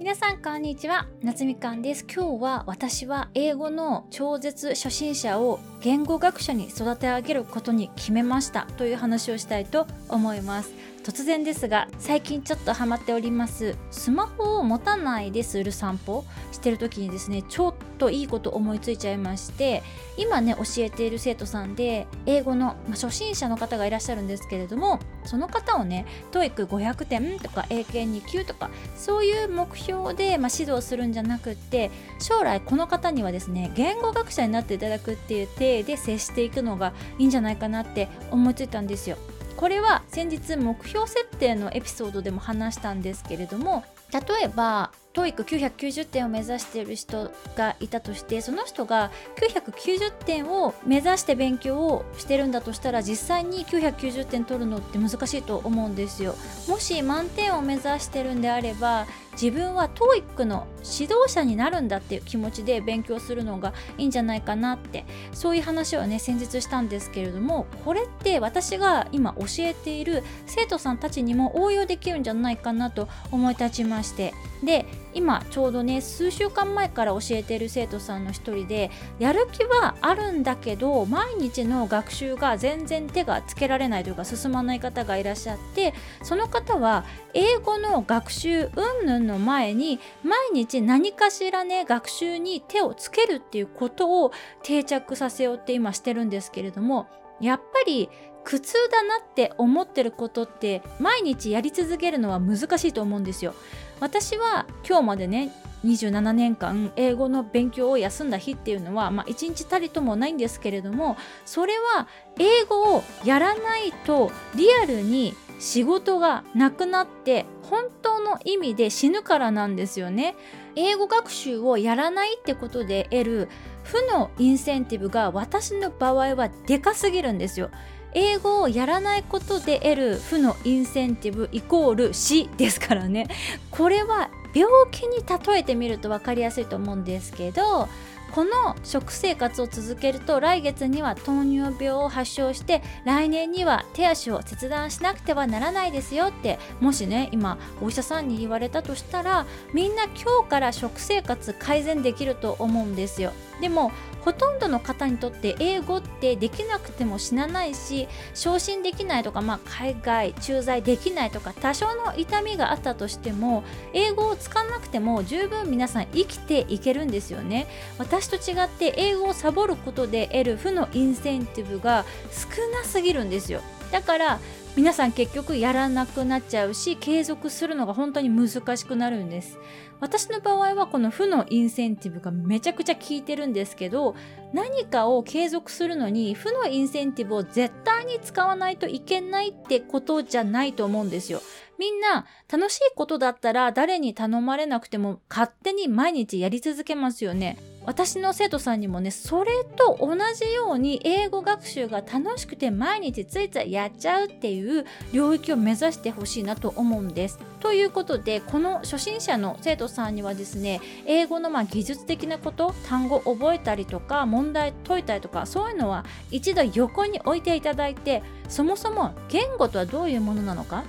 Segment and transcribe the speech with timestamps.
[0.00, 1.06] 皆さんこんにちは。
[1.22, 2.06] 夏みかんです。
[2.06, 10.72] 今日は私は英語の超絶初心者を言語学者に育て上げることに決めましたという話をしたいと思います。
[11.02, 19.82] 突然ですが最近ちょっとハマっておりますスマホを持たないでする散歩してる時にですねちょっといいこと思いついちゃいまして
[20.18, 39.16] 今ね教えている生徒さんで英語の、まあ、初心者の方がいらっしゃるんですけれどもその方をね TOEIC500 点とか英検2級とかそういう目標で、まあ、指導するんじゃなくって将来この方にはですね言語学者になっていただくっていう体で接していくのがいいんじゃないかなって思いついたんですよ。
[39.60, 56.34] これは先日目標設定のエピソードでも話したんですけれども例えば TOEIC990 点を目指している人がいたとしてその人が990点を目指して勉強をしてるんだとしたら実際に990点取るのって難しいと思うんですよ。
[56.68, 74.34] もし満点を目指してるんであれば自分は TOEIC の指導者になるんだっていう気持ちで勉強するのがいいんじゃないかなってそういう話をね先日したんですけれどもこれって私が今教えている生徒さんたちにも応用できるんじゃないかなと思い立ちまして。
[74.64, 97.08] で今ちょうどね数週間前から教えてる生徒さんの一人でやる気はあるんだけど毎日の学習が全然手がつけられないというか進まない方がいらっしゃってその方は英語の学習云々の前に毎日何かしらね学習に手をつけるっていうことを定着させようって今してるんですけれども
[97.40, 98.08] やっぱり
[98.44, 103.54] 苦痛だなって思ってることって毎日やり続けるのは難しいと思うんですよ。
[104.00, 105.52] 私は今日までね
[105.84, 111.16] 27年間英語の勉強を休んだ日っていうのは、まあ、1日たりともないんですけれども
[111.46, 112.06] それは
[112.38, 120.34] 英語をやらないとリアルに仕事がなくなって本当の意味で死ぬからなんですよね。
[120.76, 123.48] 英語学習をやらないってことで得る
[123.82, 127.70] 負のインセンティブが私の場合はでかすぎるんですよ。
[128.12, 133.28] 英語をやらないことで得る負のインセンティブイコール死ですからね
[133.70, 137.88] これは病気に例えてみると分かりやすいと思うんですけど
[138.32, 153.32] この食生活を続けると来月には糖尿病を発症して来年には手足を切断しなくてはならないですよってもしね今お医者さんに言われたとしたらみんな今日から食生活改善できると思うんですよ。
[153.60, 153.92] でも
[154.24, 167.66] ほとんどの方にとって英語ってできなくても死なないし昇進できないとか、まあ、海外駐在できないとか多少の痛みがあったとしても英語を使わなくても十分皆さん生きていけるんですよね。
[167.98, 173.60] 私と違って英語をサボることで得る負のインセンティブが少なすぎるんですよ。
[173.90, 174.40] だから
[174.80, 178.48] 皆さん結局やらなくなっちゃうし継続するのが本当に難
[178.78, 179.58] しくなるんです。
[180.00, 184.14] 私の場合はこの負のインセンティブがめちゃくちゃ効いてるんですけど
[184.54, 191.42] 何かを継続するのに負のインセンティブを絶対に使わないといけないってことじゃないと思うんですよ。
[191.78, 197.58] みんな楽しいことだったら誰に頼まれなくても勝手に毎日やり続けますよね。
[197.90, 207.40] 私の生徒さんにもねそれと同じように英語学習が楽しくて毎日ついついやっちゃうっていう領域を目指してほしいなと思うんです。
[207.58, 220.84] ということでこの初心者の生徒さんにはですね英語のま技術的なこと単語覚えたりとか問題解いたりとかそういうのは一度横に置いていただいてそもそも言語とはどういうものなのか？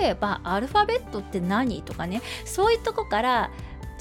[0.00, 1.82] 例えばアルファベットって何？
[1.82, 3.50] とかねそういうとこから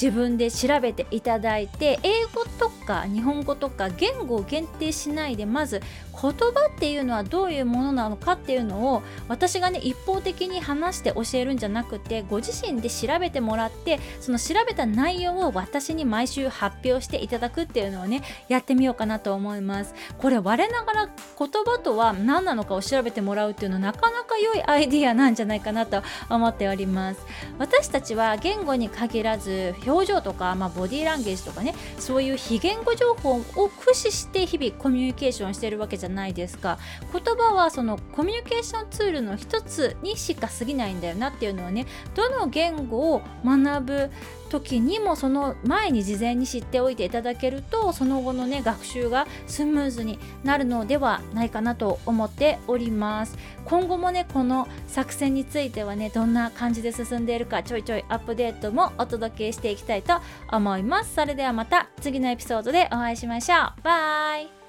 [0.02, 5.80] 自分で調べていただいて英語とか日本語とか言語を限定しないでまず
[6.12, 19.94] 言葉っていうのはどういうものなのかっていうのを私がね一方的に話して教えるんじゃなくてご自身で調べてもらってその調べた内容を私に毎週発表していただくっていうのをねやってみようかなと思います。
[20.18, 27.22] これ我ながら言葉とは何なのかを調べてもらうっていうのはなかなか良いアイディアなんじゃないかなと思っております。
[27.58, 36.78] 私たちは言語に限らず表情とか、まあ、ボディーランゲージとかねそういう非言語情報を駆使して日々コミュニケーションしてるわけじゃないですか。
[37.12, 41.86] 言葉はそのコミュニケーションツールの一つにしか過ぎないんだよなっていうのはね
[42.16, 44.10] どの言語を学ぶ
[44.50, 53.38] 時にもその前に事前に知っておいていただけるとその後のね学習がスムーズになるのではないかなと思っております。
[53.64, 60.14] 今後もねこの作戦についてはねどんな感じで進んでいるかちょいちょいアップデートもお届けしていきたいと
[60.52, 61.16] 思います。
[61.16, 63.82] それではまた次のエピソードでお会いしましょう。
[63.84, 64.61] バイ。